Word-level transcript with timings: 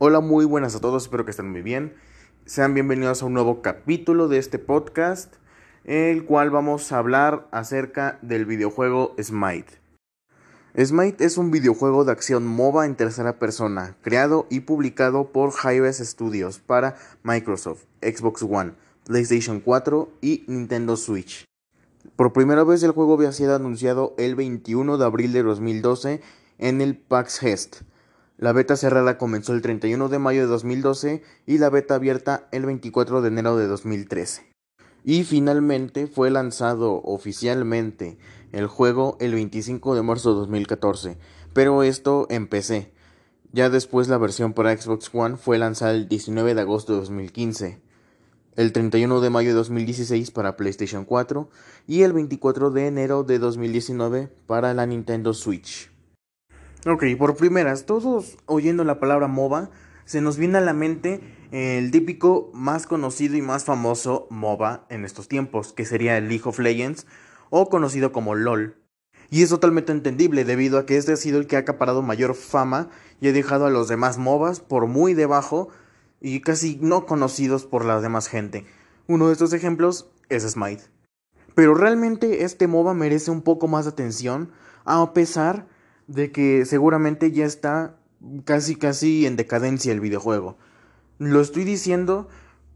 Hola, 0.00 0.20
muy 0.20 0.44
buenas 0.44 0.76
a 0.76 0.80
todos, 0.80 1.02
espero 1.02 1.24
que 1.24 1.32
estén 1.32 1.50
muy 1.50 1.60
bien. 1.60 1.92
Sean 2.46 2.72
bienvenidos 2.72 3.20
a 3.20 3.26
un 3.26 3.32
nuevo 3.32 3.62
capítulo 3.62 4.28
de 4.28 4.38
este 4.38 4.60
podcast, 4.60 5.34
el 5.82 6.24
cual 6.24 6.50
vamos 6.50 6.92
a 6.92 6.98
hablar 6.98 7.48
acerca 7.50 8.20
del 8.22 8.46
videojuego 8.46 9.16
Smite. 9.20 9.80
Smite 10.80 11.24
es 11.24 11.36
un 11.36 11.50
videojuego 11.50 12.04
de 12.04 12.12
acción 12.12 12.46
MOBA 12.46 12.86
en 12.86 12.94
tercera 12.94 13.40
persona, 13.40 13.96
creado 14.00 14.46
y 14.50 14.60
publicado 14.60 15.32
por 15.32 15.50
Hi-Res 15.50 15.98
Studios 15.98 16.60
para 16.60 16.94
Microsoft, 17.24 17.82
Xbox 18.00 18.44
One, 18.44 18.74
PlayStation 19.04 19.58
4 19.58 20.10
y 20.20 20.44
Nintendo 20.46 20.96
Switch. 20.96 21.44
Por 22.14 22.32
primera 22.32 22.62
vez 22.62 22.84
el 22.84 22.92
juego 22.92 23.14
había 23.14 23.32
sido 23.32 23.56
anunciado 23.56 24.14
el 24.16 24.36
21 24.36 24.96
de 24.96 25.04
abril 25.04 25.32
de 25.32 25.42
2012 25.42 26.20
en 26.58 26.80
el 26.82 26.96
PAX 26.96 27.42
Hest 27.42 27.82
la 28.38 28.52
beta 28.52 28.76
cerrada 28.76 29.18
comenzó 29.18 29.52
el 29.52 29.62
31 29.62 30.08
de 30.08 30.18
mayo 30.20 30.42
de 30.42 30.46
2012 30.46 31.22
y 31.44 31.58
la 31.58 31.70
beta 31.70 31.96
abierta 31.96 32.48
el 32.52 32.66
24 32.66 33.20
de 33.20 33.28
enero 33.28 33.56
de 33.56 33.66
2013. 33.66 34.46
Y 35.04 35.24
finalmente 35.24 36.06
fue 36.06 36.30
lanzado 36.30 37.02
oficialmente 37.02 38.16
el 38.52 38.68
juego 38.68 39.16
el 39.18 39.34
25 39.34 39.96
de 39.96 40.02
marzo 40.02 40.30
de 40.30 40.40
2014, 40.40 41.18
pero 41.52 41.82
esto 41.82 42.28
en 42.30 42.46
PC. 42.46 42.92
Ya 43.50 43.70
después 43.70 44.06
la 44.06 44.18
versión 44.18 44.52
para 44.52 44.76
Xbox 44.76 45.10
One 45.12 45.36
fue 45.36 45.58
lanzada 45.58 45.92
el 45.92 46.08
19 46.08 46.54
de 46.54 46.60
agosto 46.60 46.92
de 46.92 47.00
2015, 47.00 47.80
el 48.54 48.72
31 48.72 49.20
de 49.20 49.30
mayo 49.30 49.48
de 49.48 49.56
2016 49.56 50.30
para 50.30 50.56
PlayStation 50.56 51.04
4 51.04 51.48
y 51.88 52.02
el 52.02 52.12
24 52.12 52.70
de 52.70 52.86
enero 52.86 53.24
de 53.24 53.40
2019 53.40 54.28
para 54.46 54.74
la 54.74 54.86
Nintendo 54.86 55.34
Switch. 55.34 55.90
Ok, 56.86 57.04
por 57.18 57.36
primeras, 57.36 57.86
todos 57.86 58.36
oyendo 58.46 58.84
la 58.84 59.00
palabra 59.00 59.26
MOBA, 59.26 59.68
se 60.04 60.20
nos 60.20 60.36
viene 60.36 60.58
a 60.58 60.60
la 60.60 60.72
mente 60.72 61.20
el 61.50 61.90
típico 61.90 62.52
más 62.54 62.86
conocido 62.86 63.36
y 63.36 63.42
más 63.42 63.64
famoso 63.64 64.28
MOBA 64.30 64.86
en 64.88 65.04
estos 65.04 65.26
tiempos, 65.26 65.72
que 65.72 65.84
sería 65.84 66.16
el 66.16 66.28
League 66.28 66.44
of 66.44 66.60
Legends, 66.60 67.04
o 67.50 67.68
conocido 67.68 68.12
como 68.12 68.36
LOL. 68.36 68.76
Y 69.28 69.42
es 69.42 69.48
totalmente 69.48 69.90
entendible 69.90 70.44
debido 70.44 70.78
a 70.78 70.86
que 70.86 70.96
este 70.96 71.12
ha 71.12 71.16
sido 71.16 71.40
el 71.40 71.48
que 71.48 71.56
ha 71.56 71.60
acaparado 71.60 72.00
mayor 72.00 72.36
fama 72.36 72.90
y 73.20 73.26
ha 73.26 73.32
dejado 73.32 73.66
a 73.66 73.70
los 73.70 73.88
demás 73.88 74.16
MOBAs 74.16 74.60
por 74.60 74.86
muy 74.86 75.14
debajo 75.14 75.70
y 76.20 76.40
casi 76.42 76.78
no 76.80 77.06
conocidos 77.06 77.66
por 77.66 77.84
la 77.84 78.00
demás 78.00 78.28
gente. 78.28 78.66
Uno 79.08 79.26
de 79.26 79.32
estos 79.32 79.52
ejemplos 79.52 80.12
es 80.28 80.44
Smite. 80.48 80.84
Pero 81.56 81.74
realmente 81.74 82.44
este 82.44 82.68
MOBA 82.68 82.94
merece 82.94 83.32
un 83.32 83.42
poco 83.42 83.66
más 83.66 83.84
de 83.84 83.90
atención 83.90 84.52
a 84.84 85.12
pesar 85.12 85.66
de 86.08 86.32
que 86.32 86.64
seguramente 86.64 87.30
ya 87.30 87.44
está 87.44 87.96
casi 88.44 88.74
casi 88.74 89.26
en 89.26 89.36
decadencia 89.36 89.92
el 89.92 90.00
videojuego. 90.00 90.56
Lo 91.18 91.40
estoy 91.40 91.64
diciendo 91.64 92.28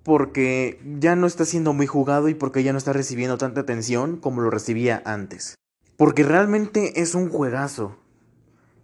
porque 0.05 0.81
ya 0.99 1.17
no 1.17 1.27
está 1.27 1.45
siendo 1.45 1.73
muy 1.73 1.87
jugado 1.87 2.29
y 2.29 2.35
porque 2.35 2.63
ya 2.63 2.73
no 2.73 2.79
está 2.79 2.93
recibiendo 2.93 3.39
tanta 3.39 3.63
atención 3.63 4.17
como 4.17 4.41
lo 4.41 4.51
recibía 4.51 5.03
antes. 5.05 5.57
Porque 5.97 6.23
realmente 6.23 7.01
es 7.01 7.15
un 7.15 7.29
juegazo. 7.29 7.97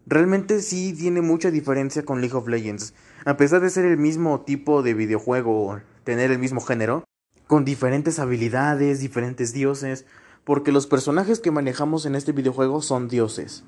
Realmente 0.06 0.62
sí 0.62 0.94
tiene 0.98 1.20
mucha 1.20 1.50
diferencia 1.50 2.04
con 2.04 2.20
League 2.20 2.36
of 2.36 2.48
Legends. 2.48 2.94
A 3.24 3.36
pesar 3.36 3.60
de 3.60 3.70
ser 3.70 3.84
el 3.84 3.98
mismo 3.98 4.40
tipo 4.40 4.82
de 4.82 4.94
videojuego, 4.94 5.80
tener 6.04 6.30
el 6.30 6.38
mismo 6.38 6.60
género, 6.60 7.04
con 7.46 7.64
diferentes 7.64 8.18
habilidades, 8.18 9.00
diferentes 9.00 9.52
dioses, 9.52 10.06
porque 10.44 10.72
los 10.72 10.86
personajes 10.86 11.40
que 11.40 11.50
manejamos 11.50 12.06
en 12.06 12.14
este 12.14 12.32
videojuego 12.32 12.80
son 12.80 13.08
dioses. 13.08 13.64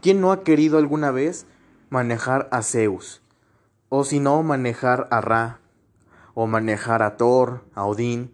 ¿Quién 0.00 0.20
no 0.20 0.30
ha 0.30 0.44
querido 0.44 0.78
alguna 0.78 1.10
vez 1.10 1.44
manejar 1.90 2.48
a 2.52 2.62
Zeus? 2.62 3.20
O 3.88 4.04
si 4.04 4.20
no, 4.20 4.44
manejar 4.44 5.08
a 5.10 5.20
Ra. 5.20 5.58
O 6.34 6.46
manejar 6.46 7.02
a 7.02 7.16
Thor, 7.16 7.64
a 7.74 7.84
Odín. 7.84 8.30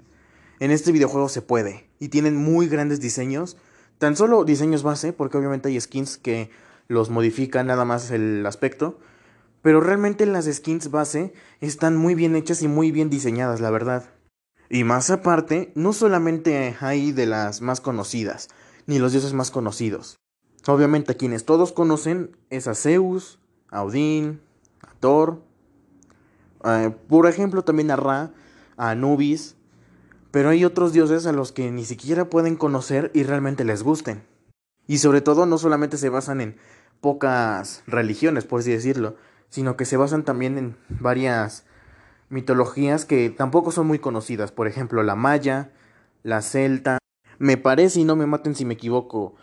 En 0.61 0.71
este 0.71 0.93
videojuego 0.93 1.31
se 1.31 1.41
puede. 1.41 1.89
Y 1.99 2.09
tienen 2.09 2.37
muy 2.37 2.69
grandes 2.69 3.01
diseños. 3.01 3.57
Tan 3.97 4.15
solo 4.15 4.45
diseños 4.45 4.83
base, 4.83 5.15
porque 5.15 5.39
obviamente 5.39 5.69
hay 5.71 5.81
skins 5.81 6.19
que 6.19 6.51
los 6.87 7.09
modifican 7.09 7.67
nada 7.69 7.87
más 7.87 8.11
el 8.11 8.45
aspecto. 8.45 8.99
Pero 9.63 9.81
realmente 9.81 10.27
las 10.27 10.45
skins 10.45 10.91
base 10.91 11.33
están 11.63 11.97
muy 11.97 12.15
bien 12.15 12.37
hechas 12.37 12.61
y 12.61 12.69
muy 12.69 12.91
bien 12.91 13.09
diseñadas, 13.09 13.61
la 13.61 13.71
verdad. 13.71 14.11
Y 14.69 14.85
más 14.85 15.09
aparte, 15.09 15.73
no 15.75 15.95
solamente 15.95 16.77
hay 16.81 17.13
de 17.13 17.25
las 17.25 17.63
más 17.63 17.81
conocidas, 17.81 18.49
ni 18.87 18.99
los 18.99 19.13
dioses 19.13 19.33
más 19.33 19.51
conocidos. 19.51 20.19
Obviamente 20.67 21.13
a 21.13 21.17
quienes 21.17 21.45
todos 21.45 21.73
conocen 21.73 22.37
es 22.51 22.69
a 22.69 22.75
Zeus, 22.75 23.39
a 23.71 23.83
Odín, 23.83 24.41
a 24.81 24.95
Thor, 25.01 25.43
por 27.09 27.27
ejemplo 27.27 27.63
también 27.63 27.91
a 27.91 27.97
Ra, 27.97 28.33
a 28.77 28.91
Anubis, 28.91 29.57
pero 30.31 30.49
hay 30.49 30.65
otros 30.65 30.93
dioses 30.93 31.27
a 31.27 31.33
los 31.33 31.53
que 31.53 31.71
ni 31.71 31.85
siquiera 31.85 32.31
pueden 32.31 32.57
conocer 32.57 33.11
y 33.15 33.25
realmente 33.25 33.65
les 33.65 33.83
gusten. 33.83 34.23
Y 34.87 34.99
sobre 34.99 35.21
todo 35.21 35.47
no 35.47 35.59
solamente 35.59 35.99
se 35.99 36.09
basan 36.09 36.41
en 36.41 36.57
pocas 37.01 37.83
religiones, 37.87 38.45
por 38.45 38.61
así 38.61 38.73
decirlo, 38.73 39.17
sino 39.51 39.77
que 39.77 39.85
se 39.85 39.97
basan 39.99 40.25
también 40.25 40.57
en 40.57 40.77
varias 40.89 41.65
mitologías 42.31 43.05
que 43.05 43.31
tampoco 43.31 43.71
son 43.71 43.87
muy 43.87 43.99
conocidas, 43.99 44.51
por 44.51 44.67
ejemplo 44.67 45.03
la 45.03 45.15
maya, 45.15 45.71
la 46.23 46.41
celta, 46.41 46.99
me 47.39 47.57
parece 47.57 48.01
y 48.01 48.05
no 48.05 48.17
me 48.17 48.27
maten 48.27 48.55
si 48.55 48.65
me 48.65 48.75
equivoco, 48.75 49.35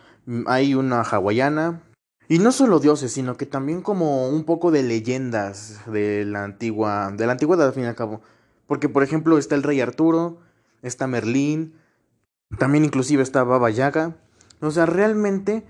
hay 0.47 0.75
una 0.75 1.02
hawaiana. 1.02 1.84
Y 2.28 2.40
no 2.40 2.52
solo 2.52 2.80
dioses, 2.80 3.12
sino 3.12 3.36
que 3.36 3.46
también 3.46 3.81
como 3.81 4.30
un 4.30 4.46
poco 4.46 4.72
de 4.72 4.84
leyendas 4.84 5.81
de 5.86 6.24
la 6.24 6.46
antigua, 6.46 7.12
de 7.12 7.25
la 7.25 7.34
antigüedad 7.34 7.68
al 7.68 7.74
fin 7.74 7.84
y 7.84 7.88
al 7.88 7.96
cabo. 7.96 8.22
Porque 8.68 8.88
por 8.88 9.03
ejemplo 9.03 9.38
está 9.38 9.56
el 9.56 9.64
rey 9.64 9.81
Arturo, 9.81 10.40
está 10.81 11.08
Merlín, 11.08 11.74
también 12.58 12.86
inclusive 12.86 13.22
está 13.22 13.44
Baba 13.44 13.69
Yaga. 13.69 14.16
O 14.62 14.72
sea, 14.72 14.86
realmente 14.86 15.66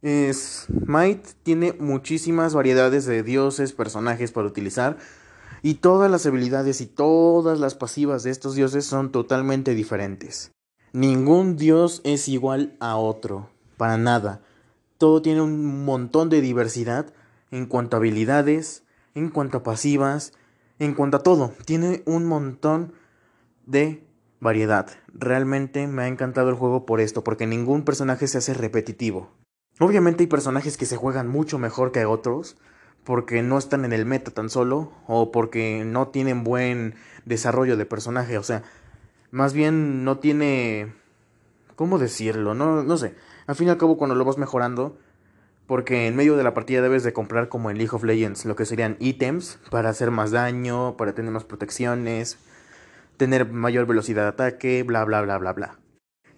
es, 0.00 0.66
Might 0.86 1.22
tiene 1.42 1.74
muchísimas 1.74 2.54
variedades 2.54 3.04
de 3.04 3.22
dioses, 3.22 3.72
personajes 3.72 4.32
para 4.32 4.46
utilizar. 4.46 4.96
Y 5.62 5.74
todas 5.74 6.10
las 6.10 6.24
habilidades 6.24 6.80
y 6.80 6.86
todas 6.86 7.60
las 7.60 7.74
pasivas 7.74 8.22
de 8.22 8.30
estos 8.30 8.54
dioses 8.54 8.86
son 8.86 9.12
totalmente 9.12 9.74
diferentes. 9.74 10.52
Ningún 10.92 11.56
dios 11.56 12.00
es 12.04 12.28
igual 12.28 12.76
a 12.80 12.96
otro 12.96 13.50
para 13.76 13.96
nada. 13.96 14.40
Todo 14.98 15.22
tiene 15.22 15.42
un 15.42 15.84
montón 15.84 16.30
de 16.30 16.40
diversidad 16.40 17.12
en 17.50 17.66
cuanto 17.66 17.96
a 17.96 17.98
habilidades, 17.98 18.84
en 19.14 19.28
cuanto 19.30 19.58
a 19.58 19.62
pasivas, 19.62 20.32
en 20.78 20.94
cuanto 20.94 21.18
a 21.18 21.22
todo. 21.22 21.52
Tiene 21.64 22.02
un 22.06 22.24
montón 22.24 22.92
de 23.66 24.06
variedad. 24.40 24.88
Realmente 25.12 25.86
me 25.86 26.02
ha 26.02 26.08
encantado 26.08 26.48
el 26.50 26.54
juego 26.54 26.86
por 26.86 27.00
esto, 27.00 27.24
porque 27.24 27.46
ningún 27.46 27.84
personaje 27.84 28.26
se 28.26 28.38
hace 28.38 28.54
repetitivo. 28.54 29.30
Obviamente 29.78 30.22
hay 30.22 30.28
personajes 30.28 30.76
que 30.76 30.86
se 30.86 30.96
juegan 30.96 31.28
mucho 31.28 31.58
mejor 31.58 31.92
que 31.92 32.04
otros, 32.06 32.56
porque 33.04 33.42
no 33.42 33.58
están 33.58 33.84
en 33.84 33.92
el 33.92 34.06
meta 34.06 34.30
tan 34.30 34.50
solo, 34.50 34.92
o 35.06 35.30
porque 35.30 35.84
no 35.84 36.08
tienen 36.08 36.44
buen 36.44 36.94
desarrollo 37.24 37.76
de 37.76 37.86
personaje, 37.86 38.38
o 38.38 38.42
sea, 38.42 38.62
más 39.30 39.52
bien 39.52 40.04
no 40.04 40.18
tiene... 40.18 40.94
¿Cómo 41.74 41.98
decirlo? 41.98 42.54
No, 42.54 42.82
no 42.82 42.96
sé. 42.96 43.14
Al 43.46 43.54
fin 43.54 43.68
y 43.68 43.70
al 43.70 43.78
cabo, 43.78 43.96
cuando 43.96 44.14
lo 44.14 44.24
vas 44.24 44.38
mejorando, 44.38 44.98
porque 45.66 46.06
en 46.06 46.16
medio 46.16 46.36
de 46.36 46.44
la 46.44 46.54
partida 46.54 46.82
debes 46.82 47.02
de 47.02 47.12
comprar 47.12 47.48
como 47.48 47.70
en 47.70 47.78
League 47.78 47.94
of 47.94 48.04
Legends 48.04 48.44
lo 48.44 48.56
que 48.56 48.66
serían 48.66 48.96
ítems 49.00 49.58
para 49.70 49.90
hacer 49.90 50.10
más 50.10 50.30
daño, 50.30 50.96
para 50.96 51.14
tener 51.14 51.32
más 51.32 51.44
protecciones, 51.44 52.38
tener 53.16 53.50
mayor 53.50 53.86
velocidad 53.86 54.22
de 54.22 54.28
ataque, 54.28 54.82
bla 54.82 55.04
bla 55.04 55.22
bla 55.22 55.38
bla 55.38 55.52
bla. 55.52 55.78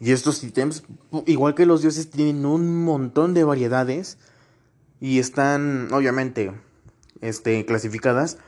Y 0.00 0.12
estos 0.12 0.42
ítems, 0.44 0.84
igual 1.26 1.54
que 1.54 1.66
los 1.66 1.82
dioses, 1.82 2.10
tienen 2.10 2.46
un 2.46 2.84
montón 2.84 3.34
de 3.34 3.44
variedades 3.44 4.18
y 5.00 5.18
están 5.18 5.88
obviamente 5.92 6.52
este, 7.20 7.66
clasificadas 7.66 8.38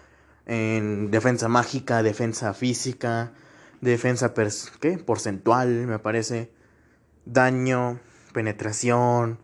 en 0.47 1.11
defensa 1.11 1.49
mágica, 1.49 2.03
defensa 2.03 2.55
física, 2.55 3.33
defensa 3.81 4.33
porcentual, 5.05 5.87
me 5.87 5.99
parece, 5.99 6.53
daño, 7.25 8.01
penetración, 8.33 9.39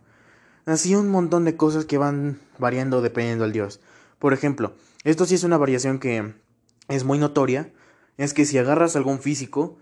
así 0.65 0.95
un 0.95 1.09
montón 1.09 1.45
de 1.45 1.57
cosas 1.57 1.85
que 1.85 1.99
van 1.99 2.39
variando 2.59 3.03
dependiendo 3.03 3.45
del 3.45 3.53
dios. 3.53 3.81
Por 4.19 4.33
ejemplo, 4.33 4.75
esto 5.05 5.27
sí 5.27 5.35
es 5.35 5.45
una 5.45 5.59
variación 5.59 5.99
que 5.99 6.35
es 6.89 7.05
muy 7.05 7.19
notoria, 7.19 7.73
es 8.17 8.35
que 8.35 8.45
si 8.45 8.59
agarras 8.59 8.97
algún 8.97 9.19
físico, 9.19 9.79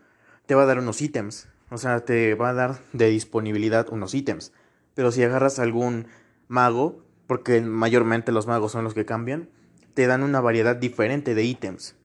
te 0.46 0.54
va 0.54 0.62
a 0.62 0.66
dar 0.66 0.78
unos 0.78 1.00
ítems, 1.00 1.48
o 1.70 1.78
sea, 1.78 2.04
te 2.04 2.34
va 2.34 2.50
a 2.50 2.54
dar 2.54 2.80
de 2.92 3.08
disponibilidad 3.08 3.88
unos 3.90 4.14
ítems. 4.14 4.52
Pero 4.94 5.12
si 5.12 5.22
agarras 5.22 5.58
algún 5.58 6.06
mago, 6.48 7.02
porque 7.26 7.60
mayormente 7.60 8.32
los 8.32 8.46
magos 8.46 8.72
son 8.72 8.84
los 8.84 8.94
que 8.94 9.06
cambian, 9.06 9.48
te 9.94 10.06
dan 10.06 10.22
una 10.22 10.40
variedad 10.40 10.76
diferente 10.76 11.34
de 11.34 11.44
ítems. 11.44 11.96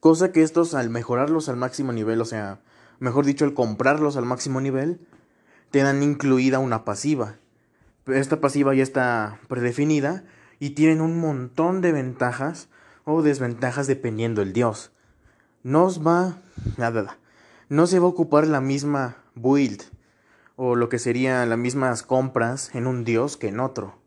Cosa 0.00 0.32
que 0.32 0.42
estos 0.42 0.74
al 0.74 0.90
mejorarlos 0.90 1.48
al 1.48 1.56
máximo 1.56 1.92
nivel, 1.92 2.20
o 2.20 2.24
sea, 2.24 2.60
mejor 2.98 3.24
dicho, 3.24 3.44
al 3.44 3.54
comprarlos 3.54 4.16
al 4.16 4.26
máximo 4.26 4.60
nivel, 4.60 5.00
te 5.74 5.82
dan 5.82 6.04
incluida 6.04 6.60
una 6.60 6.84
pasiva. 6.84 7.34
Esta 8.06 8.40
pasiva 8.40 8.76
ya 8.76 8.84
está 8.84 9.40
predefinida 9.48 10.22
y 10.60 10.70
tienen 10.70 11.00
un 11.00 11.18
montón 11.18 11.80
de 11.80 11.90
ventajas 11.90 12.68
o 13.02 13.22
desventajas 13.22 13.88
dependiendo 13.88 14.40
del 14.40 14.52
dios. 14.52 14.92
No 15.64 15.82
os 15.82 16.06
va 16.06 16.38
nada, 16.76 17.18
no 17.68 17.88
se 17.88 17.98
va 17.98 18.04
a 18.04 18.10
ocupar 18.10 18.46
la 18.46 18.60
misma 18.60 19.16
build 19.34 19.82
o 20.54 20.76
lo 20.76 20.88
que 20.88 21.00
serían 21.00 21.50
las 21.50 21.58
mismas 21.58 22.04
compras 22.04 22.72
en 22.72 22.86
un 22.86 23.02
dios 23.02 23.36
que 23.36 23.48
en 23.48 23.58
otro. 23.58 23.98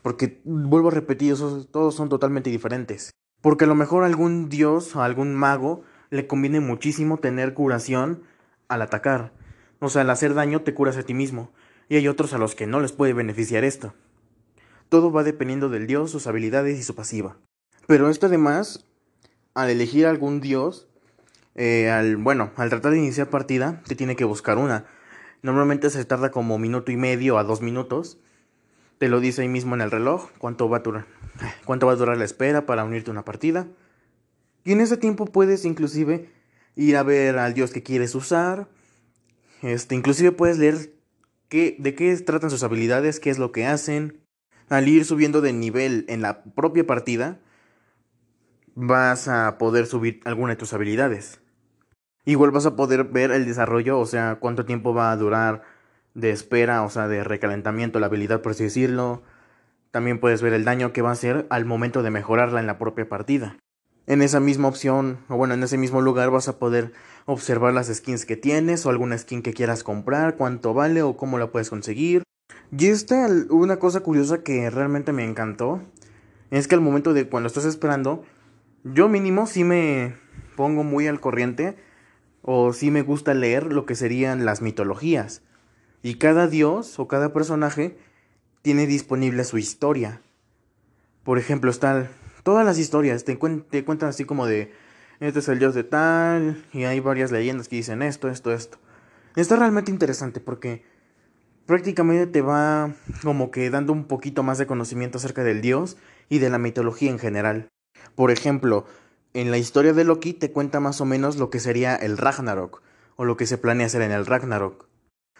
Porque 0.00 0.40
vuelvo 0.44 0.88
a 0.88 0.92
repetir, 0.92 1.36
todos 1.70 1.94
son 1.94 2.08
totalmente 2.08 2.48
diferentes. 2.48 3.10
Porque 3.42 3.64
a 3.64 3.68
lo 3.68 3.74
mejor 3.74 4.02
algún 4.02 4.48
dios 4.48 4.96
o 4.96 5.02
algún 5.02 5.34
mago 5.34 5.82
le 6.08 6.26
conviene 6.26 6.60
muchísimo 6.60 7.18
tener 7.18 7.52
curación 7.52 8.22
al 8.68 8.80
atacar. 8.80 9.35
O 9.80 9.88
sea, 9.88 10.02
al 10.02 10.10
hacer 10.10 10.34
daño 10.34 10.62
te 10.62 10.74
curas 10.74 10.96
a 10.96 11.02
ti 11.02 11.14
mismo. 11.14 11.52
Y 11.88 11.96
hay 11.96 12.08
otros 12.08 12.32
a 12.32 12.38
los 12.38 12.54
que 12.54 12.66
no 12.66 12.80
les 12.80 12.92
puede 12.92 13.12
beneficiar 13.12 13.64
esto. 13.64 13.94
Todo 14.88 15.12
va 15.12 15.24
dependiendo 15.24 15.68
del 15.68 15.86
dios, 15.86 16.10
sus 16.10 16.26
habilidades 16.26 16.78
y 16.78 16.82
su 16.82 16.94
pasiva. 16.94 17.36
Pero 17.86 18.08
esto 18.08 18.26
además, 18.26 18.84
al 19.54 19.70
elegir 19.70 20.06
algún 20.06 20.40
dios, 20.40 20.88
eh, 21.54 21.90
al, 21.90 22.16
bueno, 22.16 22.52
al 22.56 22.70
tratar 22.70 22.92
de 22.92 22.98
iniciar 22.98 23.30
partida, 23.30 23.82
te 23.86 23.94
tiene 23.94 24.16
que 24.16 24.24
buscar 24.24 24.58
una. 24.58 24.86
Normalmente 25.42 25.90
se 25.90 26.04
tarda 26.04 26.30
como 26.30 26.58
minuto 26.58 26.92
y 26.92 26.96
medio 26.96 27.38
a 27.38 27.44
dos 27.44 27.62
minutos. 27.62 28.18
Te 28.98 29.08
lo 29.08 29.20
dice 29.20 29.42
ahí 29.42 29.48
mismo 29.48 29.74
en 29.74 29.80
el 29.80 29.90
reloj 29.90 30.30
cuánto 30.38 30.68
va 30.68 30.78
a 30.78 30.80
durar, 30.80 31.06
cuánto 31.64 31.86
va 31.86 31.92
a 31.92 31.96
durar 31.96 32.16
la 32.16 32.24
espera 32.24 32.66
para 32.66 32.84
unirte 32.84 33.10
a 33.10 33.12
una 33.12 33.24
partida. 33.24 33.66
Y 34.64 34.72
en 34.72 34.80
ese 34.80 34.96
tiempo 34.96 35.26
puedes 35.26 35.64
inclusive 35.64 36.30
ir 36.74 36.96
a 36.96 37.02
ver 37.02 37.38
al 37.38 37.54
dios 37.54 37.70
que 37.70 37.82
quieres 37.82 38.14
usar. 38.14 38.68
Este, 39.62 39.94
inclusive 39.94 40.32
puedes 40.32 40.58
leer 40.58 40.92
qué, 41.48 41.76
de 41.78 41.94
qué 41.94 42.14
tratan 42.18 42.50
sus 42.50 42.62
habilidades, 42.62 43.20
qué 43.20 43.30
es 43.30 43.38
lo 43.38 43.52
que 43.52 43.66
hacen. 43.66 44.20
Al 44.68 44.88
ir 44.88 45.04
subiendo 45.04 45.40
de 45.40 45.52
nivel 45.52 46.04
en 46.08 46.22
la 46.22 46.42
propia 46.42 46.86
partida, 46.86 47.38
vas 48.74 49.28
a 49.28 49.58
poder 49.58 49.86
subir 49.86 50.20
alguna 50.24 50.52
de 50.52 50.56
tus 50.56 50.72
habilidades. 50.72 51.40
Igual 52.24 52.50
vas 52.50 52.66
a 52.66 52.74
poder 52.74 53.04
ver 53.04 53.30
el 53.30 53.46
desarrollo, 53.46 53.98
o 54.00 54.06
sea, 54.06 54.36
cuánto 54.40 54.64
tiempo 54.64 54.92
va 54.92 55.12
a 55.12 55.16
durar 55.16 55.62
de 56.14 56.30
espera, 56.30 56.82
o 56.82 56.90
sea, 56.90 57.06
de 57.08 57.22
recalentamiento 57.22 58.00
la 58.00 58.06
habilidad, 58.06 58.42
por 58.42 58.52
así 58.52 58.64
decirlo. 58.64 59.22
También 59.92 60.18
puedes 60.18 60.42
ver 60.42 60.52
el 60.52 60.64
daño 60.64 60.92
que 60.92 61.02
va 61.02 61.10
a 61.10 61.12
hacer 61.12 61.46
al 61.50 61.64
momento 61.64 62.02
de 62.02 62.10
mejorarla 62.10 62.60
en 62.60 62.66
la 62.66 62.78
propia 62.78 63.08
partida. 63.08 63.56
En 64.06 64.22
esa 64.22 64.38
misma 64.38 64.68
opción, 64.68 65.18
o 65.28 65.36
bueno, 65.36 65.54
en 65.54 65.62
ese 65.64 65.78
mismo 65.78 66.00
lugar 66.00 66.30
vas 66.30 66.46
a 66.46 66.58
poder 66.58 66.92
observar 67.24 67.74
las 67.74 67.88
skins 67.88 68.24
que 68.24 68.36
tienes 68.36 68.86
o 68.86 68.90
alguna 68.90 69.18
skin 69.18 69.42
que 69.42 69.52
quieras 69.52 69.82
comprar, 69.82 70.36
cuánto 70.36 70.74
vale 70.74 71.02
o 71.02 71.16
cómo 71.16 71.38
la 71.38 71.50
puedes 71.50 71.70
conseguir. 71.70 72.22
Y 72.76 72.86
esta, 72.86 73.28
una 73.50 73.78
cosa 73.78 74.00
curiosa 74.00 74.44
que 74.44 74.70
realmente 74.70 75.12
me 75.12 75.24
encantó, 75.24 75.82
es 76.50 76.68
que 76.68 76.76
al 76.76 76.80
momento 76.80 77.14
de 77.14 77.28
cuando 77.28 77.48
estás 77.48 77.64
esperando, 77.64 78.24
yo 78.84 79.08
mínimo 79.08 79.48
sí 79.48 79.64
me 79.64 80.14
pongo 80.54 80.84
muy 80.84 81.08
al 81.08 81.20
corriente 81.20 81.76
o 82.42 82.72
sí 82.72 82.92
me 82.92 83.02
gusta 83.02 83.34
leer 83.34 83.72
lo 83.72 83.86
que 83.86 83.96
serían 83.96 84.44
las 84.44 84.62
mitologías. 84.62 85.42
Y 86.02 86.14
cada 86.14 86.46
dios 86.46 87.00
o 87.00 87.08
cada 87.08 87.32
personaje 87.32 87.98
tiene 88.62 88.86
disponible 88.86 89.42
su 89.42 89.58
historia. 89.58 90.20
Por 91.24 91.38
ejemplo, 91.38 91.72
están 91.72 92.08
todas 92.46 92.64
las 92.64 92.78
historias, 92.78 93.24
te, 93.24 93.38
cuentan 93.38 94.08
así 94.08 94.24
como 94.24 94.46
de, 94.46 94.72
este 95.18 95.40
es 95.40 95.48
el 95.48 95.58
dios 95.58 95.74
de 95.74 95.82
tal, 95.82 96.64
y 96.72 96.84
hay 96.84 97.00
varias 97.00 97.32
leyendas 97.32 97.66
que 97.66 97.74
dicen 97.74 98.02
esto, 98.02 98.28
esto, 98.28 98.52
esto. 98.52 98.78
Está 99.34 99.56
realmente 99.56 99.90
interesante 99.90 100.38
porque 100.38 100.84
prácticamente 101.66 102.28
te 102.28 102.42
va 102.42 102.94
como 103.24 103.50
que 103.50 103.68
dando 103.68 103.92
un 103.92 104.04
poquito 104.04 104.44
más 104.44 104.58
de 104.58 104.66
conocimiento 104.68 105.18
acerca 105.18 105.42
del 105.42 105.60
dios 105.60 105.96
y 106.28 106.38
de 106.38 106.48
la 106.48 106.58
mitología 106.58 107.10
en 107.10 107.18
general. 107.18 107.66
Por 108.14 108.30
ejemplo, 108.30 108.86
en 109.34 109.50
la 109.50 109.58
historia 109.58 109.92
de 109.92 110.04
Loki 110.04 110.32
te 110.32 110.52
cuenta 110.52 110.78
más 110.78 111.00
o 111.00 111.04
menos 111.04 111.38
lo 111.38 111.50
que 111.50 111.58
sería 111.58 111.96
el 111.96 112.16
Ragnarok, 112.16 112.80
o 113.16 113.24
lo 113.24 113.36
que 113.36 113.46
se 113.46 113.58
planea 113.58 113.86
hacer 113.86 114.02
en 114.02 114.12
el 114.12 114.24
Ragnarok. 114.24 114.86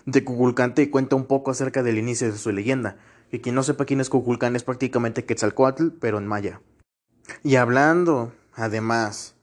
De 0.06 0.25
Kukulkan 0.25 0.75
te 0.75 0.91
cuenta 0.91 1.14
un 1.14 1.26
poco 1.26 1.53
acerca 1.53 1.85
del 1.85 1.99
inicio 1.99 2.32
de 2.32 2.37
su 2.37 2.50
leyenda, 2.50 2.97
y 3.31 3.38
quien 3.38 3.55
no 3.55 3.62
sepa 3.62 3.85
quién 3.85 4.00
es 4.00 4.11
Kukulkan 4.11 4.56
es 4.56 4.64
prácticamente 4.64 5.25
Quetzalcoatl, 5.25 5.91
pero 6.00 6.19
en 6.19 6.26
maya. 6.26 6.61
Y 7.43 7.56
hablando, 7.56 8.32
además, 8.55 9.34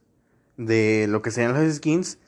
de 0.57 1.07
lo 1.09 1.21
que 1.21 1.31
serían 1.31 1.53
las 1.53 1.75
skins, 1.75 2.19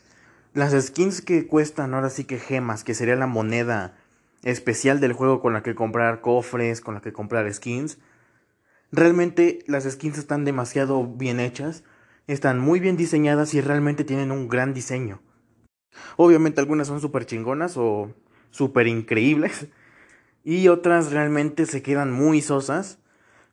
las 0.54 0.74
skins 0.74 1.22
que 1.22 1.48
cuestan 1.48 1.94
ahora 1.94 2.10
sí 2.10 2.24
que 2.24 2.40
gemas, 2.40 2.84
que 2.84 2.94
sería 2.94 3.16
la 3.16 3.28
moneda 3.28 3.98
especial 4.44 5.00
del 5.00 5.14
juego 5.14 5.42
con 5.42 5.54
la 5.54 5.64
que 5.64 5.76
comprar 5.76 6.22
cofres, 6.22 6.82
con 6.82 6.96
la 6.96 7.02
que 7.02 7.14
comprar 7.14 7.52
skins, 7.54 7.98
realmente 8.92 9.60
las 9.68 9.84
skins 9.84 10.18
están 10.18 10.46
demasiado 10.46 11.06
bien 11.06 11.40
hechas 11.40 11.84
están 12.28 12.60
muy 12.60 12.80
bien 12.80 12.98
diseñadas 12.98 13.54
y 13.54 13.62
realmente 13.62 14.04
tienen 14.04 14.32
un 14.32 14.48
gran 14.48 14.74
diseño. 14.74 15.22
Obviamente 16.18 16.60
algunas 16.60 16.88
son 16.88 17.02
súper 17.02 17.26
chingonas 17.26 17.78
o 17.78 18.14
súper 18.50 18.88
increíbles 18.88 19.68
y 20.44 20.68
otras 20.68 21.12
realmente 21.12 21.66
se 21.66 21.82
quedan 21.82 22.12
muy 22.12 22.42
sosas, 22.42 23.00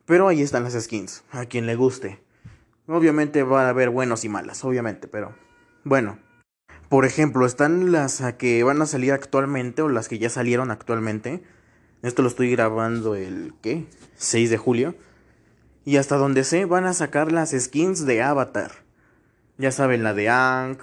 pero 0.05 0.27
ahí 0.27 0.41
están 0.41 0.63
las 0.63 0.73
skins, 0.73 1.23
a 1.31 1.45
quien 1.45 1.65
le 1.65 1.75
guste. 1.75 2.19
Obviamente 2.87 3.43
va 3.43 3.65
a 3.65 3.69
haber 3.69 3.89
buenos 3.89 4.25
y 4.25 4.29
malas, 4.29 4.63
obviamente, 4.65 5.07
pero 5.07 5.35
bueno. 5.83 6.19
Por 6.89 7.05
ejemplo, 7.05 7.45
están 7.45 7.91
las 7.91 8.21
que 8.37 8.63
van 8.63 8.81
a 8.81 8.85
salir 8.85 9.13
actualmente 9.13 9.81
o 9.81 9.89
las 9.89 10.09
que 10.09 10.19
ya 10.19 10.29
salieron 10.29 10.69
actualmente. 10.69 11.43
Esto 12.03 12.21
lo 12.21 12.27
estoy 12.27 12.51
grabando 12.51 13.15
el 13.15 13.53
¿qué? 13.61 13.87
6 14.17 14.49
de 14.49 14.57
julio. 14.57 14.95
Y 15.85 15.97
hasta 15.97 16.17
donde 16.17 16.43
sé, 16.43 16.65
van 16.65 16.85
a 16.85 16.93
sacar 16.93 17.31
las 17.31 17.51
skins 17.51 18.05
de 18.05 18.21
Avatar. 18.21 18.71
Ya 19.57 19.71
saben, 19.71 20.03
la 20.03 20.13
de 20.13 20.29
Ang, 20.29 20.77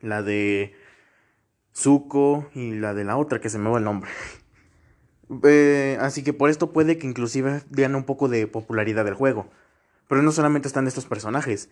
la 0.00 0.22
de 0.22 0.74
Zuko 1.74 2.50
y 2.54 2.72
la 2.72 2.94
de 2.94 3.04
la 3.04 3.16
otra 3.16 3.40
que 3.40 3.48
se 3.48 3.58
me 3.58 3.70
va 3.70 3.78
el 3.78 3.84
nombre. 3.84 4.10
Eh, 5.44 5.96
así 6.00 6.22
que 6.22 6.32
por 6.32 6.50
esto 6.50 6.72
puede 6.72 6.98
que 6.98 7.06
inclusive 7.06 7.62
den 7.70 7.94
un 7.94 8.04
poco 8.04 8.28
de 8.28 8.46
popularidad 8.46 9.04
del 9.04 9.14
juego. 9.14 9.48
Pero 10.08 10.22
no 10.22 10.32
solamente 10.32 10.68
están 10.68 10.86
estos 10.86 11.06
personajes. 11.06 11.70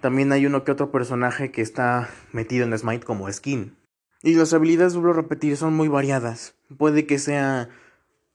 También 0.00 0.32
hay 0.32 0.46
uno 0.46 0.64
que 0.64 0.72
otro 0.72 0.90
personaje 0.90 1.50
que 1.50 1.62
está 1.62 2.08
metido 2.32 2.64
en 2.64 2.76
Smite 2.76 3.04
como 3.04 3.30
skin. 3.32 3.76
Y 4.22 4.34
las 4.34 4.52
habilidades, 4.52 4.94
vuelvo 4.94 5.12
a 5.12 5.22
repetir, 5.22 5.56
son 5.56 5.74
muy 5.74 5.88
variadas. 5.88 6.54
Puede 6.76 7.06
que 7.06 7.18
sea 7.18 7.68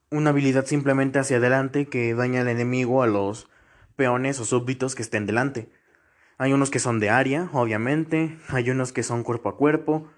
una 0.09 0.31
habilidad 0.31 0.65
simplemente 0.65 1.19
hacia 1.19 1.37
adelante 1.37 1.87
que 1.87 2.13
daña 2.13 2.41
al 2.41 2.49
enemigo 2.49 3.01
a 3.01 3.07
los 3.07 3.49
peones 3.95 4.39
o 4.39 4.45
súbditos 4.45 4.95
que 4.95 5.01
estén 5.01 5.25
delante. 5.25 5.69
Hay 6.37 6.53
unos 6.53 6.71
que 6.71 6.79
son 6.79 6.99
de 6.99 7.09
área, 7.09 7.50
obviamente, 7.53 8.38
hay 8.50 8.69
unos 8.69 8.91
que 8.93 9.03
son 9.03 9.24
cuerpo 9.24 9.50
a 9.50 9.57
cuerpo, 9.57 10.09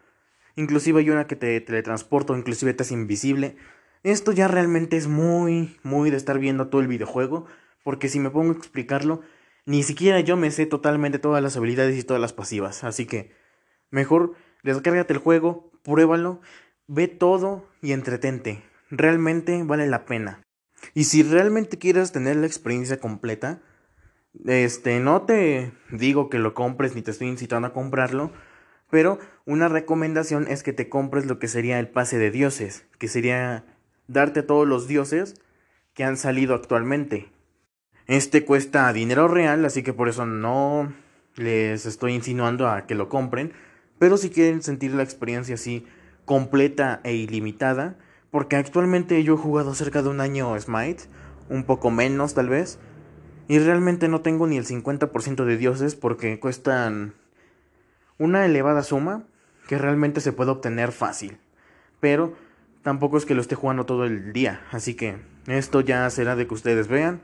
inclusive 0.56 1.01
hay 1.01 1.10
una 1.10 1.27
que 1.27 1.36
te 1.36 1.60
teletransporta 1.62 2.34
o 2.34 2.38
inclusive 2.38 2.74
te 2.74 2.84
hace 2.84 2.94
invisible. 2.94 3.58
Esto 4.03 4.33
ya 4.33 4.50
realmente 4.50 4.98
es 4.98 5.07
muy, 5.07 5.77
muy 5.81 6.10
de 6.10 6.17
estar 6.17 6.38
viendo 6.38 6.67
todo 6.67 6.81
el 6.81 6.88
videojuego, 6.88 7.45
porque 7.83 8.10
si 8.10 8.19
me 8.19 8.29
pongo 8.29 8.51
a 8.51 8.57
explicarlo, 8.57 9.22
ni 9.65 9.81
siquiera 9.81 10.19
yo 10.19 10.36
me 10.36 10.51
sé 10.51 10.65
totalmente 10.65 11.19
todas 11.19 11.41
las 11.41 11.55
habilidades 11.55 11.98
y 11.98 12.03
todas 12.03 12.22
las 12.22 12.33
pasivas, 12.33 12.83
así 12.83 13.05
que 13.05 13.31
mejor 13.91 14.33
descárgate 14.62 15.13
el 15.13 15.19
juego, 15.19 15.72
pruébalo, 15.83 16.41
ve 16.88 17.07
todo 17.07 17.65
y 17.81 17.93
entretente. 17.93 18.62
Realmente 18.89 19.63
vale 19.63 19.88
la 19.88 20.03
pena. 20.03 20.41
Y 20.93 21.05
si 21.05 21.24
realmente 21.24 21.77
quieres 21.77 22.12
tener 22.12 22.36
la 22.36 22.45
experiencia 22.45 23.00
completa, 23.00 23.62
este, 24.45 25.00
no 25.00 25.22
te 25.22 25.72
digo 25.91 26.29
que 26.29 26.39
lo 26.39 26.53
compres 26.53 26.93
ni 26.93 27.01
te 27.01 27.12
estoy 27.12 27.29
incitando 27.29 27.69
a 27.69 27.74
comprarlo, 27.74 28.31
pero 28.89 29.17
una 29.45 29.69
recomendación 29.69 30.48
es 30.50 30.62
que 30.62 30.74
te 30.74 30.89
compres 30.89 31.25
lo 31.25 31.39
que 31.39 31.48
sería 31.48 31.79
el 31.79 31.88
pase 31.88 32.17
de 32.17 32.31
dioses, 32.31 32.86
que 33.00 33.07
sería 33.07 33.65
darte 34.07 34.43
todos 34.43 34.67
los 34.67 34.88
dioses 34.88 35.36
que 35.93 36.03
han 36.03 36.17
salido 36.17 36.55
actualmente. 36.55 37.29
Este 38.07 38.43
cuesta 38.45 38.91
dinero 38.91 39.27
real, 39.27 39.63
así 39.65 39.83
que 39.83 39.93
por 39.93 40.10
eso 40.10 40.25
no 40.25 40.93
les 41.36 41.86
estoy 41.86 42.13
insinuando 42.13 42.67
a 42.67 42.86
que 42.86 42.95
lo 42.95 43.10
compren, 43.10 43.53
pero 44.00 44.17
si 44.17 44.29
quieren 44.29 44.62
sentir 44.62 44.93
la 44.93 45.03
experiencia 45.03 45.55
así 45.55 45.86
completa 46.25 47.00
e 47.03 47.13
ilimitada, 47.13 47.98
porque 48.31 48.55
actualmente 48.55 49.24
yo 49.24 49.36
he 49.36 49.38
jugado 49.38 49.74
cerca 49.75 50.01
de 50.01 50.10
un 50.10 50.19
año 50.19 50.60
Smite, 50.60 51.03
un 51.50 51.63
poco 51.63 51.91
menos 51.91 52.33
tal 52.33 52.50
vez, 52.50 52.79
y 53.48 53.60
realmente 53.60 54.07
no 54.07 54.22
tengo 54.22 54.48
ni 54.48 54.57
el 54.57 54.65
50% 54.65 55.45
de 55.45 55.57
dioses 55.57 55.95
porque 55.95 56.39
cuestan 56.39 57.13
una 58.17 58.45
elevada 58.45 58.83
suma 58.83 59.24
que 59.67 59.77
realmente 59.77 60.22
se 60.22 60.33
puede 60.33 60.51
obtener 60.51 60.91
fácil. 60.91 61.38
Pero 62.00 62.36
tampoco 62.84 63.18
es 63.18 63.25
que 63.25 63.34
lo 63.36 63.42
esté 63.42 63.56
jugando 63.56 63.86
todo 63.86 64.06
el 64.06 64.34
día, 64.34 64.62
así 64.72 64.94
que 64.94 65.18
esto 65.48 65.82
ya 65.82 66.10
será 66.10 66.36
de 66.36 66.48
que 66.48 66.54
ustedes 66.54 66.88
vean, 66.88 67.22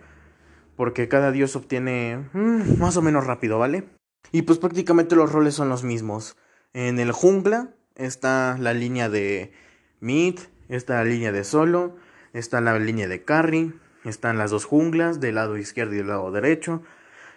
porque 0.76 1.08
cada 1.08 1.32
dios 1.32 1.56
obtiene 1.56 2.30
mm, 2.34 2.80
más 2.80 2.98
o 2.98 3.02
menos 3.02 3.28
rápido, 3.28 3.60
¿vale? 3.60 3.84
Y 4.32 4.42
pues 4.42 4.58
prácticamente 4.58 5.16
los 5.16 5.32
roles 5.32 5.54
son 5.54 5.70
los 5.70 5.84
mismos. 5.84 6.36
En 6.74 7.00
el 7.00 7.12
jungla 7.12 7.70
está 7.96 8.58
la 8.60 8.74
línea 8.74 9.10
de 9.10 9.52
mid, 10.00 10.40
Está 10.70 11.04
la 11.04 11.04
línea 11.04 11.32
de 11.32 11.44
solo, 11.44 11.96
está 12.32 12.62
la 12.62 12.78
línea 12.78 13.08
de 13.08 13.24
carry, 13.24 13.74
están 14.06 14.38
las 14.38 14.52
dos 14.52 14.66
junglas 14.66 15.20
del 15.20 15.36
lado 15.36 15.58
izquierdo 15.58 15.96
y 15.96 15.98
del 15.98 16.08
lado 16.08 16.32
derecho. 16.32 16.84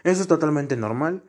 Eso 0.04 0.20
es 0.20 0.28
totalmente 0.28 0.76
normal. 0.76 1.24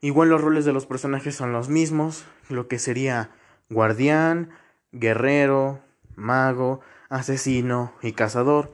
Igual 0.00 0.30
los 0.30 0.40
roles 0.40 0.64
de 0.64 0.72
los 0.72 0.86
personajes 0.86 1.34
son 1.34 1.52
los 1.52 1.68
mismos, 1.68 2.24
lo 2.48 2.68
que 2.68 2.78
sería 2.78 3.30
guardián, 3.68 4.48
guerrero, 4.92 5.80
mago, 6.16 6.80
asesino 7.08 7.92
y 8.02 8.12
cazador. 8.12 8.72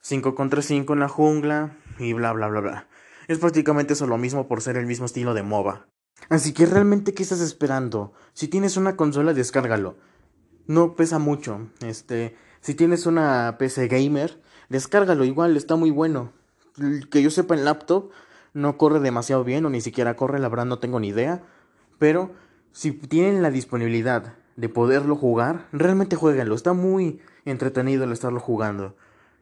5 0.00 0.34
contra 0.34 0.62
5 0.62 0.92
en 0.92 1.00
la 1.00 1.08
jungla 1.08 1.76
y 1.98 2.12
bla 2.12 2.32
bla 2.32 2.48
bla 2.48 2.60
bla. 2.60 2.88
Es 3.26 3.38
prácticamente 3.38 3.94
eso 3.94 4.06
lo 4.06 4.18
mismo 4.18 4.46
por 4.46 4.60
ser 4.60 4.76
el 4.76 4.86
mismo 4.86 5.06
estilo 5.06 5.34
de 5.34 5.42
MOBA. 5.42 5.86
Así 6.28 6.52
que 6.52 6.66
realmente, 6.66 7.14
¿qué 7.14 7.22
estás 7.22 7.40
esperando? 7.40 8.12
Si 8.32 8.48
tienes 8.48 8.76
una 8.76 8.96
consola, 8.96 9.32
descárgalo. 9.32 9.96
No 10.66 10.94
pesa 10.94 11.18
mucho. 11.18 11.68
Este, 11.80 12.36
si 12.60 12.74
tienes 12.74 13.06
una 13.06 13.56
PC 13.58 13.88
gamer, 13.88 14.40
descárgalo 14.68 15.24
igual, 15.24 15.56
está 15.56 15.76
muy 15.76 15.90
bueno. 15.90 16.32
Que 17.10 17.22
yo 17.22 17.30
sepa 17.30 17.54
en 17.54 17.64
laptop, 17.64 18.10
no 18.52 18.76
corre 18.78 19.00
demasiado 19.00 19.44
bien 19.44 19.64
o 19.64 19.70
ni 19.70 19.80
siquiera 19.80 20.16
corre, 20.16 20.38
la 20.38 20.48
verdad 20.48 20.66
no 20.66 20.78
tengo 20.78 21.00
ni 21.00 21.08
idea. 21.08 21.42
Pero 21.98 22.32
si 22.72 22.92
tienen 22.92 23.42
la 23.42 23.50
disponibilidad 23.50 24.34
de 24.56 24.68
poderlo 24.68 25.16
jugar, 25.16 25.68
realmente 25.72 26.16
jueguenlo. 26.16 26.54
Está 26.54 26.72
muy 26.72 27.20
entretenido 27.44 28.04
el 28.04 28.12
estarlo 28.12 28.40
jugando. 28.40 28.96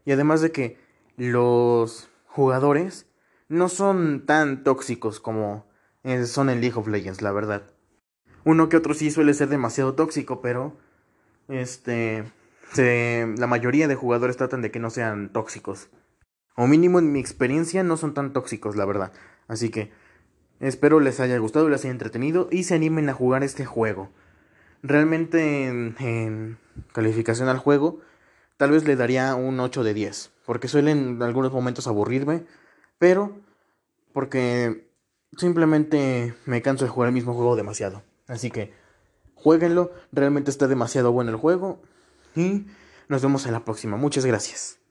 Y 0.04 0.12
además 0.12 0.40
de 0.40 0.52
que 0.52 0.78
los 1.16 2.08
jugadores 2.26 3.06
no 3.48 3.68
son 3.68 4.24
tan 4.26 4.64
tóxicos 4.64 5.20
como 5.20 5.66
son 6.24 6.50
en 6.50 6.60
League 6.60 6.78
of 6.78 6.88
Legends, 6.88 7.22
la 7.22 7.32
verdad. 7.32 7.62
Uno 8.44 8.68
que 8.68 8.76
otro 8.76 8.94
sí 8.94 9.10
suele 9.10 9.34
ser 9.34 9.48
demasiado 9.48 9.94
tóxico, 9.94 10.40
pero 10.40 10.76
este 11.48 12.24
la 12.76 13.46
mayoría 13.46 13.86
de 13.86 13.94
jugadores 13.94 14.38
tratan 14.38 14.62
de 14.62 14.70
que 14.70 14.80
no 14.80 14.90
sean 14.90 15.30
tóxicos. 15.32 15.90
O 16.56 16.66
mínimo 16.66 16.98
en 16.98 17.12
mi 17.12 17.20
experiencia 17.20 17.82
no 17.82 17.96
son 17.96 18.14
tan 18.14 18.32
tóxicos, 18.32 18.76
la 18.76 18.86
verdad. 18.86 19.12
Así 19.46 19.70
que 19.70 19.92
espero 20.60 21.00
les 21.00 21.20
haya 21.20 21.36
gustado, 21.38 21.68
les 21.68 21.84
haya 21.84 21.92
entretenido 21.92 22.48
y 22.50 22.64
se 22.64 22.74
animen 22.74 23.08
a 23.08 23.14
jugar 23.14 23.44
este 23.44 23.64
juego. 23.64 24.10
Realmente 24.82 25.66
en 25.68 26.58
calificación 26.92 27.48
al 27.48 27.58
juego 27.58 28.00
tal 28.56 28.70
vez 28.70 28.84
le 28.84 28.96
daría 28.96 29.34
un 29.34 29.58
8 29.58 29.82
de 29.82 29.94
10, 29.94 30.30
porque 30.46 30.68
suelen 30.68 31.16
en 31.16 31.22
algunos 31.22 31.52
momentos 31.52 31.86
aburrirme, 31.86 32.44
pero 32.98 33.36
porque 34.12 34.88
simplemente 35.36 36.34
me 36.46 36.62
canso 36.62 36.84
de 36.84 36.90
jugar 36.90 37.08
el 37.08 37.14
mismo 37.14 37.34
juego 37.34 37.56
demasiado. 37.56 38.02
Así 38.28 38.50
que 38.50 38.72
jueguenlo, 39.34 39.92
realmente 40.12 40.50
está 40.50 40.68
demasiado 40.68 41.10
bueno 41.10 41.30
el 41.30 41.36
juego 41.36 41.82
y 42.36 42.66
nos 43.08 43.22
vemos 43.22 43.46
en 43.46 43.52
la 43.52 43.64
próxima. 43.64 43.96
Muchas 43.96 44.24
gracias. 44.24 44.78